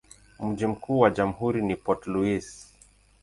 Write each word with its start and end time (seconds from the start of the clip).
Mji 0.39 0.65
mkuu 0.67 0.99
wa 0.99 1.09
jamhuri 1.09 1.61
ni 1.61 1.75
Port 1.75 2.07
Louis. 2.07 2.67